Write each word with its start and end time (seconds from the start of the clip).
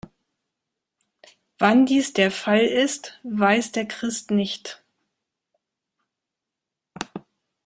Wann 1.59 1.85
dies 1.85 2.11
der 2.13 2.31
Fall 2.31 2.65
ist, 2.65 3.19
weiß 3.21 3.71
der 3.71 3.87
Christ 3.87 4.31
nicht. 4.31 4.81